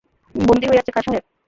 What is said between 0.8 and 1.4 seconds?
Khan Saheb?